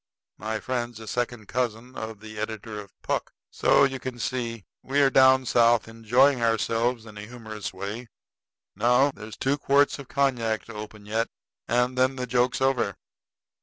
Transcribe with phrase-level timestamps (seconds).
[0.39, 3.33] My friend's a second cousin of the editor of Puck.
[3.51, 4.65] So you can see.
[4.81, 8.07] We are down South enjoying ourselves in our humorous way.
[8.75, 11.27] Now, there's two quarts of cognac to open yet,
[11.67, 12.95] and then the joke's over."